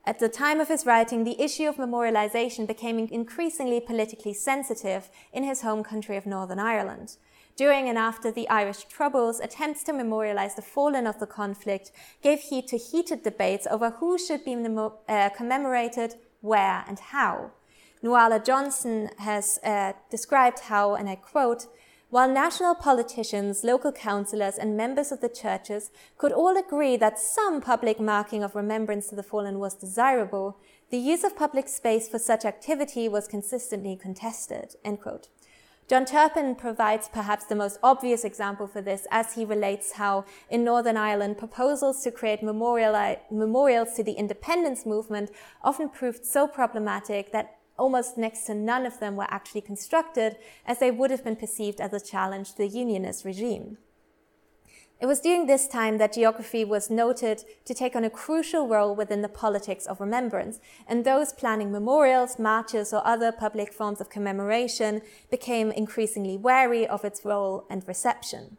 [0.06, 5.44] At the time of his writing, the issue of memorialization became increasingly politically sensitive in
[5.44, 7.16] his home country of Northern Ireland.
[7.56, 11.90] During and after the Irish Troubles, attempts to memorialize the fallen of the conflict
[12.20, 17.52] gave heed to heated debates over who should be uh, commemorated, where, and how.
[18.02, 21.66] Nuala Johnson has uh, described how, and I quote,
[22.14, 27.60] while national politicians, local councillors, and members of the churches could all agree that some
[27.60, 30.56] public marking of remembrance to the fallen was desirable,
[30.90, 34.76] the use of public space for such activity was consistently contested.
[35.88, 40.62] John Turpin provides perhaps the most obvious example for this as he relates how in
[40.62, 45.32] Northern Ireland proposals to create memorials to the independence movement
[45.64, 50.78] often proved so problematic that almost next to none of them were actually constructed, as
[50.78, 53.78] they would have been perceived as a challenge to the unionist regime.
[55.00, 58.94] It was during this time that geography was noted to take on a crucial role
[58.94, 64.08] within the politics of remembrance, and those planning memorials, marches, or other public forms of
[64.08, 68.56] commemoration became increasingly wary of its role and reception.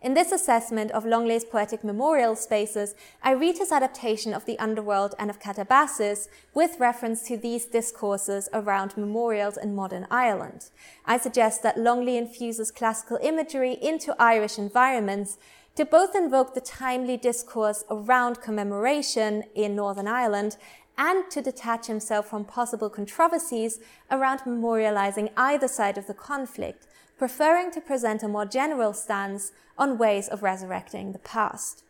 [0.00, 5.16] In this assessment of Longley's poetic memorial spaces, I read his adaptation of the underworld
[5.18, 10.70] and of catabasis with reference to these discourses around memorials in modern Ireland.
[11.04, 15.36] I suggest that Longley infuses classical imagery into Irish environments
[15.74, 20.58] to both invoke the timely discourse around commemoration in Northern Ireland
[20.96, 23.78] and to detach himself from possible controversies
[24.10, 26.87] around memorializing either side of the conflict,
[27.18, 31.82] preferring to present a more general stance on ways of resurrecting the past.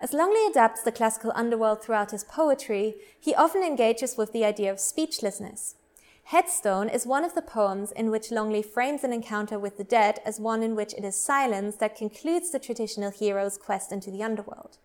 [0.00, 4.70] As Longley adapts the classical underworld throughout his poetry, he often engages with the idea
[4.70, 5.74] of speechlessness.
[6.24, 10.20] Headstone is one of the poems in which Longley frames an encounter with the dead
[10.24, 14.22] as one in which it is silence that concludes the traditional hero's quest into the
[14.22, 14.78] underworld.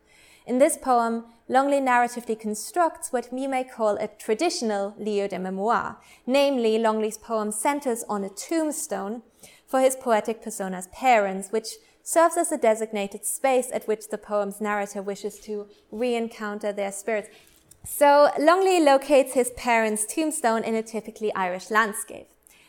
[0.45, 5.97] In this poem, Longley narratively constructs what we may call a traditional lieu de mémoire,
[6.27, 9.23] namely Longley's poem centers on a tombstone
[9.67, 14.61] for his poetic persona's parents, which serves as a designated space at which the poem's
[14.61, 17.29] narrator wishes to re-encounter their spirits.
[17.83, 22.27] So Longley locates his parents' tombstone in a typically Irish landscape.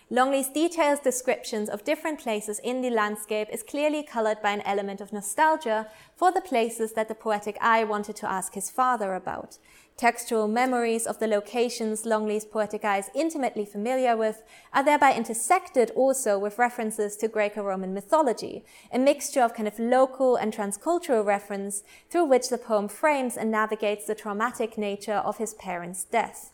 [0.09, 5.01] Longley's detailed descriptions of different places in the landscape is clearly colored by an element
[5.01, 9.59] of nostalgia for the places that the poetic eye wanted to ask his father about.
[9.97, 15.91] Textual memories of the locations Longley's poetic eye is intimately familiar with are thereby intersected
[15.97, 21.83] also with references to Greco-Roman mythology, a mixture of kind of local and transcultural reference
[22.11, 26.53] through which the poem frames and navigates the traumatic nature of his parents' death.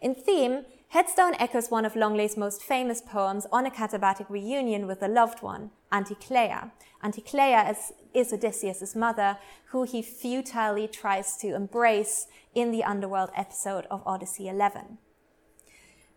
[0.00, 5.02] In theme, Headstone echoes one of Longley's most famous poems on a katabatic reunion with
[5.02, 6.70] a loved one, Anticlea.
[7.04, 9.36] Anticlea is, is Odysseus' mother,
[9.66, 14.96] who he futilely tries to embrace in the underworld episode of Odyssey 11.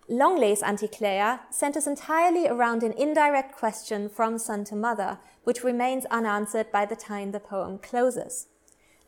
[0.10, 6.72] Longley's Anticlea centers entirely around an indirect question from son to mother, which remains unanswered
[6.72, 8.48] by the time the poem closes.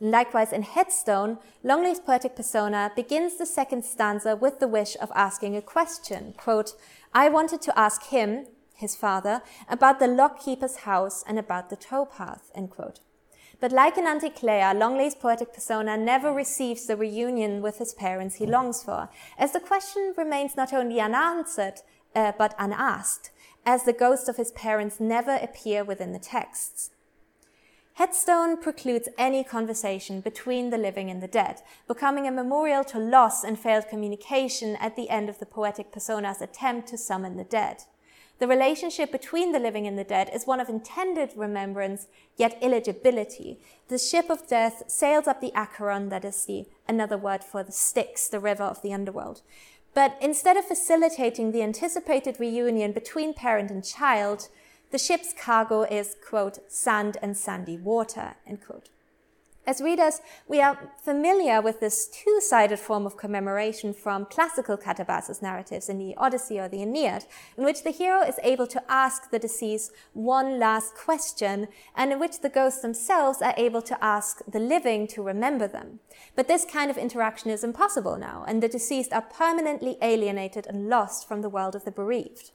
[0.04, 5.56] Likewise, in Headstone, Longley's poetic persona begins the second stanza with the wish of asking
[5.56, 6.34] a question.
[6.36, 6.74] Quote,
[7.14, 8.44] I wanted to ask him,
[8.74, 13.00] his father, about the lockkeeper's house and about the towpath, end quote.
[13.60, 18.44] But like in Anticlea, Longley's poetic persona never receives the reunion with his parents he
[18.44, 21.80] longs for, as the question remains not only unanswered,
[22.14, 23.30] uh, but unasked,
[23.64, 26.90] as the ghosts of his parents never appear within the texts.
[27.94, 33.44] Headstone precludes any conversation between the living and the dead, becoming a memorial to loss
[33.44, 37.84] and failed communication at the end of the poetic persona's attempt to summon the dead.
[38.40, 43.60] The relationship between the living and the dead is one of intended remembrance, yet illegibility.
[43.86, 47.70] The ship of death sails up the Acheron, that is the another word for the
[47.70, 49.42] Styx, the river of the underworld.
[49.94, 54.48] But instead of facilitating the anticipated reunion between parent and child,
[54.94, 58.90] the ship's cargo is, quote, sand and sandy water, end quote.
[59.66, 65.88] As readers, we are familiar with this two-sided form of commemoration from classical katabasis narratives
[65.88, 67.24] in the Odyssey or the Aeneid,
[67.58, 71.66] in which the hero is able to ask the deceased one last question,
[71.96, 75.98] and in which the ghosts themselves are able to ask the living to remember them.
[76.36, 80.88] But this kind of interaction is impossible now, and the deceased are permanently alienated and
[80.88, 82.52] lost from the world of the bereaved.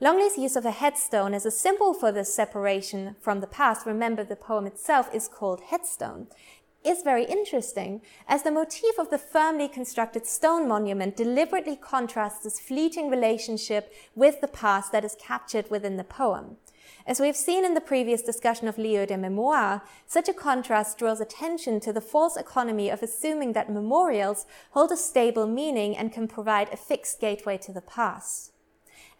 [0.00, 4.22] Longley's use of a headstone as a symbol for this separation from the past, remember
[4.22, 6.28] the poem itself is called Headstone,
[6.84, 12.60] is very interesting, as the motif of the firmly constructed stone monument deliberately contrasts this
[12.60, 16.58] fleeting relationship with the past that is captured within the poem.
[17.04, 21.20] As we've seen in the previous discussion of Lieu des Mémoires, such a contrast draws
[21.20, 26.28] attention to the false economy of assuming that memorials hold a stable meaning and can
[26.28, 28.52] provide a fixed gateway to the past.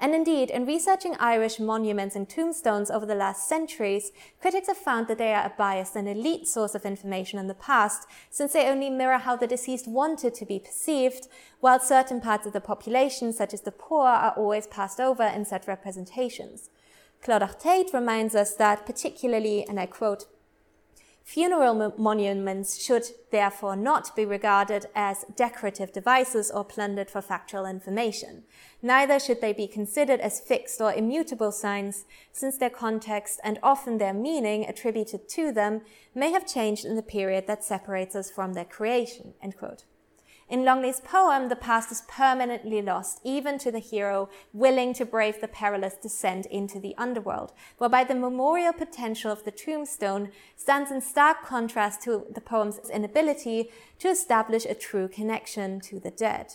[0.00, 5.08] And indeed, in researching Irish monuments and tombstones over the last centuries, critics have found
[5.08, 8.68] that they are a biased and elite source of information in the past, since they
[8.68, 11.26] only mirror how the deceased wanted to be perceived,
[11.58, 15.44] while certain parts of the population, such as the poor, are always passed over in
[15.44, 16.70] such representations.
[17.20, 20.26] Clodagh Tait reminds us that particularly, and I quote,
[21.28, 28.44] Funeral monuments should therefore not be regarded as decorative devices or plundered for factual information.
[28.80, 33.98] Neither should they be considered as fixed or immutable signs, since their context and often
[33.98, 35.82] their meaning attributed to them
[36.14, 39.34] may have changed in the period that separates us from their creation.
[40.48, 45.42] In Longley's poem, the past is permanently lost, even to the hero willing to brave
[45.42, 51.02] the perilous descent into the underworld, whereby the memorial potential of the tombstone stands in
[51.02, 53.68] stark contrast to the poem's inability
[53.98, 56.54] to establish a true connection to the dead.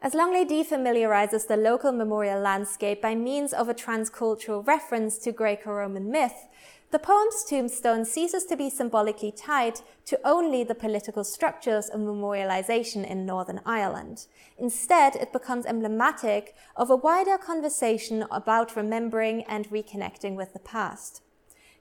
[0.00, 6.10] As Longley defamiliarizes the local memorial landscape by means of a transcultural reference to Greco-Roman
[6.10, 6.48] myth,
[6.92, 13.02] the poem's tombstone ceases to be symbolically tied to only the political structures of memorialization
[13.08, 14.26] in Northern Ireland.
[14.58, 21.22] Instead, it becomes emblematic of a wider conversation about remembering and reconnecting with the past.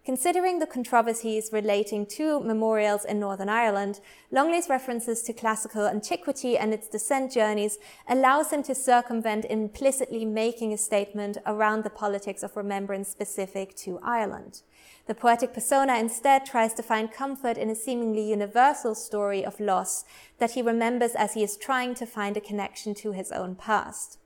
[0.03, 3.99] Considering the controversies relating to memorials in Northern Ireland,
[4.31, 10.73] Longley's references to classical antiquity and its descent journeys allows him to circumvent implicitly making
[10.73, 14.61] a statement around the politics of remembrance specific to Ireland.
[15.07, 20.05] The poetic persona instead tries to find comfort in a seemingly universal story of loss
[20.37, 24.19] that he remembers as he is trying to find a connection to his own past.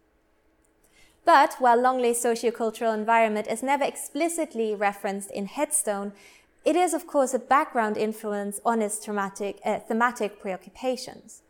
[1.23, 6.13] But while Longley's sociocultural environment is never explicitly referenced in Headstone,
[6.63, 11.41] it is of course a background influence on his uh, thematic preoccupations.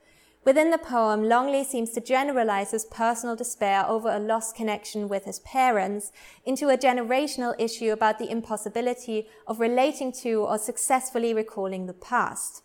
[0.45, 5.25] Within the poem, Longley seems to generalize his personal despair over a lost connection with
[5.25, 6.11] his parents
[6.45, 12.61] into a generational issue about the impossibility of relating to or successfully recalling the past.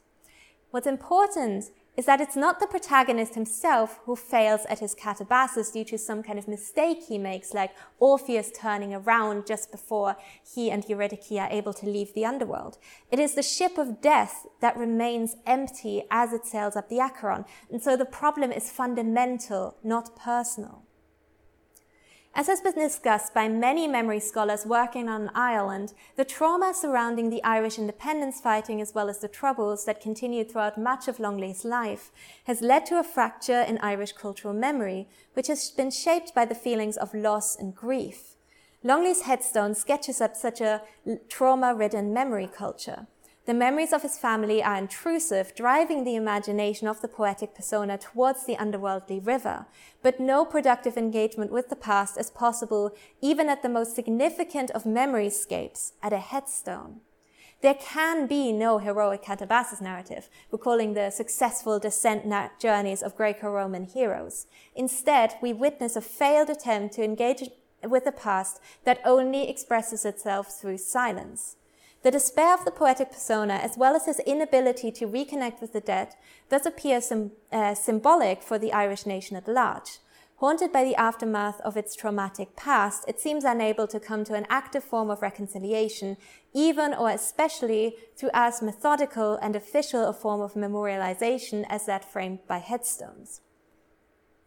[0.71, 5.85] What's important is that it's not the protagonist himself who fails at his katabasis due
[5.85, 10.17] to some kind of mistake he makes, like Orpheus turning around just before
[10.55, 12.79] he and Eurydice are able to leave the underworld.
[13.11, 17.45] It is the ship of death that remains empty as it sails up the Acheron.
[17.71, 20.85] And so the problem is fundamental, not personal.
[22.33, 27.43] As has been discussed by many memory scholars working on Ireland, the trauma surrounding the
[27.43, 32.13] Irish independence fighting, as well as the troubles that continued throughout much of Longley's life,
[32.45, 36.55] has led to a fracture in Irish cultural memory, which has been shaped by the
[36.55, 38.37] feelings of loss and grief.
[38.85, 40.83] Longley's headstone sketches up such a
[41.29, 43.09] trauma ridden memory culture.
[43.47, 48.45] The memories of his family are intrusive, driving the imagination of the poetic persona towards
[48.45, 49.67] the underworldly river.
[50.03, 54.85] But no productive engagement with the past is possible, even at the most significant of
[54.85, 57.01] memoryscapes, at a headstone.
[57.63, 62.25] There can be no heroic katabasis narrative, recalling the successful descent
[62.59, 64.47] journeys of Greco-Roman heroes.
[64.75, 67.51] Instead, we witness a failed attempt to engage
[67.83, 71.57] with the past that only expresses itself through silence.
[72.03, 75.81] The despair of the poetic persona, as well as his inability to reconnect with the
[75.81, 76.15] dead,
[76.49, 79.99] does appear sim- uh, symbolic for the Irish nation at large.
[80.37, 84.47] Haunted by the aftermath of its traumatic past, it seems unable to come to an
[84.49, 86.17] active form of reconciliation,
[86.55, 92.39] even or especially through as methodical and official a form of memorialization as that framed
[92.49, 93.43] by headstones.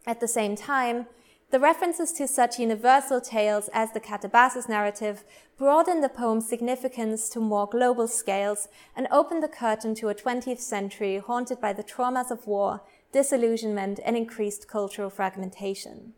[0.04, 1.06] At the same time,
[1.50, 5.24] the references to such universal tales as the Katabasis narrative
[5.56, 10.58] broaden the poem's significance to more global scales and open the curtain to a 20th
[10.58, 12.82] century haunted by the traumas of war,
[13.12, 16.14] disillusionment, and increased cultural fragmentation.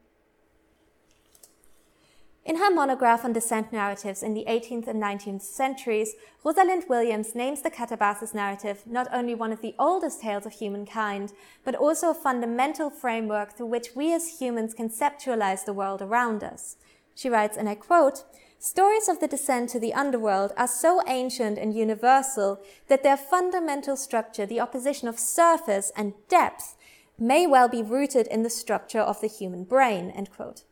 [2.47, 7.61] In her monograph on descent narratives in the 18th and 19th centuries, Rosalind Williams names
[7.61, 11.33] the Katabasis narrative not only one of the oldest tales of humankind,
[11.65, 16.77] but also a fundamental framework through which we as humans conceptualize the world around us.
[17.17, 18.23] She writes, and I quote,
[18.61, 23.97] Stories of the descent to the underworld are so ancient and universal that their fundamental
[23.97, 26.77] structure, the opposition of surface and depth,
[27.19, 30.63] may well be rooted in the structure of the human brain, end quote.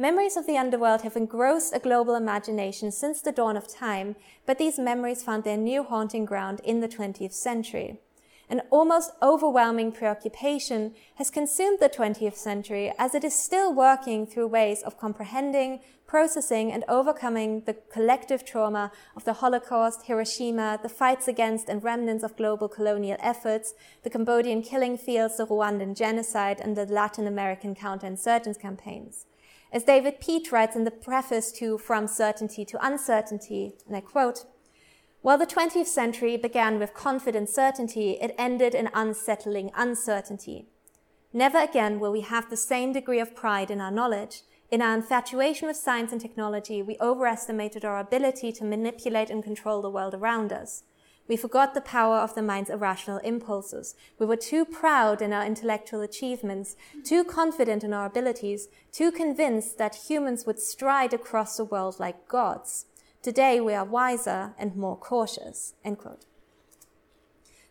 [0.00, 4.14] Memories of the underworld have engrossed a global imagination since the dawn of time,
[4.46, 7.98] but these memories found their new haunting ground in the 20th century.
[8.48, 14.46] An almost overwhelming preoccupation has consumed the 20th century as it is still working through
[14.46, 21.26] ways of comprehending, processing, and overcoming the collective trauma of the Holocaust, Hiroshima, the fights
[21.26, 23.74] against and remnants of global colonial efforts,
[24.04, 29.26] the Cambodian killing fields, the Rwandan genocide, and the Latin American counterinsurgence campaigns.
[29.70, 34.44] As David Peat writes in the preface to From Certainty to Uncertainty, and I quote,
[35.20, 40.68] while the 20th century began with confident certainty, it ended in unsettling uncertainty.
[41.32, 44.42] Never again will we have the same degree of pride in our knowledge.
[44.70, 49.82] In our infatuation with science and technology, we overestimated our ability to manipulate and control
[49.82, 50.84] the world around us.
[51.28, 53.94] We forgot the power of the mind's irrational impulses.
[54.18, 56.74] We were too proud in our intellectual achievements,
[57.04, 62.28] too confident in our abilities, too convinced that humans would stride across the world like
[62.28, 62.86] gods.
[63.20, 65.74] Today we are wiser and more cautious.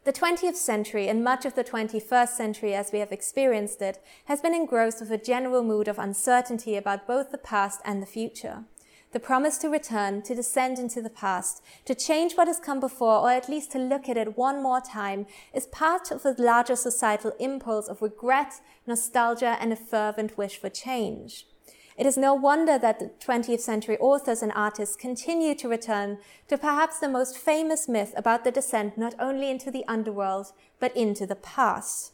[0.04, 4.40] The 20th century and much of the 21st century as we have experienced it has
[4.40, 8.66] been engrossed with a general mood of uncertainty about both the past and the future
[9.12, 13.20] the promise to return, to descend into the past, to change what has come before,
[13.20, 16.76] or at least to look at it one more time, is part of a larger
[16.76, 18.56] societal impulse of regret,
[18.86, 21.46] nostalgia, and a fervent wish for change.
[21.98, 26.58] It is no wonder that the 20th century authors and artists continue to return to
[26.58, 31.26] perhaps the most famous myth about the descent not only into the underworld, but into
[31.26, 32.12] the past.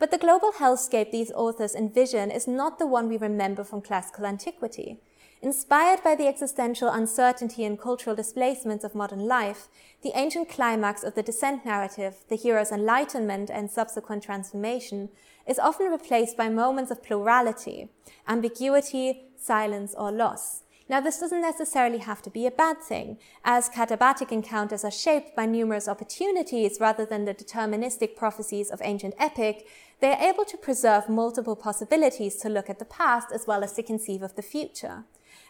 [0.00, 4.26] But the global hellscape these authors envision is not the one we remember from classical
[4.26, 4.98] antiquity.
[5.42, 9.68] Inspired by the existential uncertainty and cultural displacements of modern life,
[10.02, 15.08] the ancient climax of the descent narrative, the hero's enlightenment and subsequent transformation,
[15.46, 17.88] is often replaced by moments of plurality,
[18.28, 20.64] ambiguity, silence, or loss.
[20.90, 25.34] Now, this doesn't necessarily have to be a bad thing, as katabatic encounters are shaped
[25.34, 29.66] by numerous opportunities rather than the deterministic prophecies of ancient epic.
[30.00, 33.72] They are able to preserve multiple possibilities to look at the past as well as
[33.74, 35.04] to conceive of the future.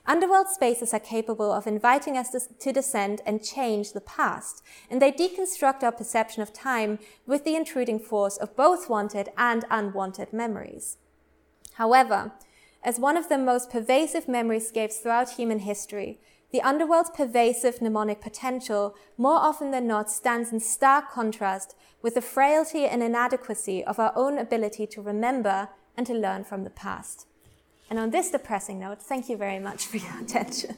[0.07, 5.13] Underworld spaces are capable of inviting us to descend and change the past, and they
[5.13, 10.97] deconstruct our perception of time with the intruding force of both wanted and unwanted memories.
[11.75, 12.33] However,
[12.83, 16.19] as one of the most pervasive memoryscapes throughout human history,
[16.51, 22.23] the underworld's pervasive mnemonic potential more often than not stands in stark contrast with the
[22.23, 27.27] frailty and inadequacy of our own ability to remember and to learn from the past.
[27.91, 30.77] And on this depressing note, thank you very much for your attention.